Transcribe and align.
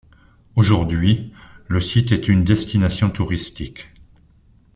Aujourd'hui, 0.55 1.31
le 1.67 1.79
site 1.79 2.11
est 2.11 2.27
une 2.27 2.43
destination 2.43 3.11
touristique. 3.11 3.89